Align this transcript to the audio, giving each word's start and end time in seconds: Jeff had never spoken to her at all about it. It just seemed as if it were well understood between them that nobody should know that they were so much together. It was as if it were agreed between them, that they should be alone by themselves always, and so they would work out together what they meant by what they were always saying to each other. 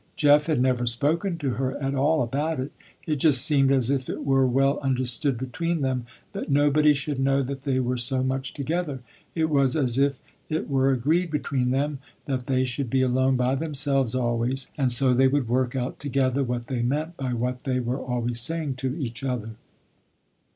Jeff 0.15 0.47
had 0.47 0.59
never 0.59 0.87
spoken 0.87 1.37
to 1.37 1.51
her 1.51 1.77
at 1.79 1.93
all 1.93 2.23
about 2.23 2.59
it. 2.59 2.71
It 3.05 3.17
just 3.17 3.45
seemed 3.45 3.71
as 3.71 3.91
if 3.91 4.09
it 4.09 4.25
were 4.25 4.47
well 4.47 4.79
understood 4.79 5.37
between 5.37 5.81
them 5.81 6.07
that 6.33 6.49
nobody 6.49 6.91
should 6.95 7.19
know 7.19 7.43
that 7.43 7.65
they 7.65 7.79
were 7.79 7.97
so 7.97 8.23
much 8.23 8.51
together. 8.55 9.01
It 9.35 9.47
was 9.51 9.75
as 9.75 9.99
if 9.99 10.19
it 10.49 10.67
were 10.67 10.89
agreed 10.91 11.29
between 11.29 11.69
them, 11.69 11.99
that 12.25 12.47
they 12.47 12.65
should 12.65 12.89
be 12.89 13.03
alone 13.03 13.35
by 13.35 13.53
themselves 13.53 14.15
always, 14.15 14.71
and 14.75 14.91
so 14.91 15.13
they 15.13 15.27
would 15.27 15.47
work 15.47 15.75
out 15.75 15.99
together 15.99 16.43
what 16.43 16.65
they 16.65 16.81
meant 16.81 17.15
by 17.15 17.33
what 17.33 17.63
they 17.63 17.79
were 17.79 17.99
always 18.01 18.39
saying 18.41 18.77
to 18.77 18.95
each 18.97 19.23
other. 19.23 19.51